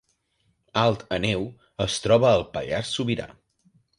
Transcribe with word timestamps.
Alt 0.83 1.03
Àneu 1.17 1.43
es 1.85 1.99
troba 2.05 2.31
al 2.31 2.43
Pallars 2.57 2.95
Sobirà 2.97 3.31